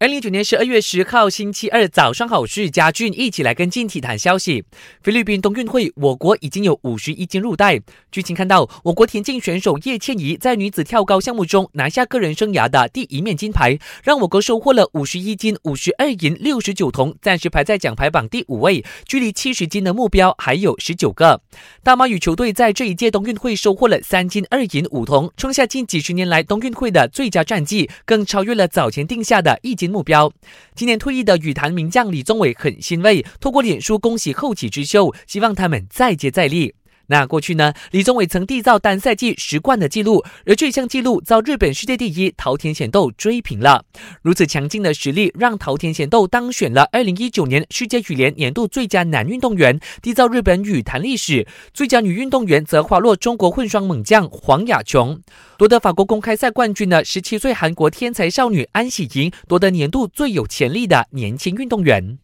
[0.00, 4.64] 二零一九年十二月十号星期二早上好，我是嘉俊，一起来跟进体坛消息。
[5.02, 7.80] 菲律宾冬运会，我国已经有五十一金入袋。
[8.12, 21.42] 剧情看到，我国田径选手叶倩怡在女子跳高项目中拿下个人生涯的第一面金牌，让我国收获了五十一金、五十二银、六十九铜，暂时排在奖牌榜第五位，距离七十金的目标还有十九个。
[21.82, 29.87] 大马羽球队在这一届冬运会收获了三金二银五铜，创下近几十年来冬运会的最佳战绩，更超越了早前定下的一金。
[29.88, 30.32] 目标，
[30.74, 36.74] 今年退役的羽坛名将李宗伟很欣慰，透过脸书恭喜后起之秀，希望他们再接再厉。
[37.08, 37.72] 那过去呢？
[37.90, 43.84] 李宗伟曾缔造单赛季十冠的纪录，而这项纪录遭日本世界第一桃田贤斗追平了。
[44.22, 51.46] 如此强劲的实力，让桃田贤斗当选了二零一九年世界羽联年度最佳男运动员，缔造日本羽坛历史。
[51.74, 55.20] 最佳女运动员则滑落中国混双猛将黄雅琼。
[55.58, 62.16] 夺得法国公开赛冠军的十七岁韩国天才少女安喜莹，夺得年度最有潜力的年轻运动员。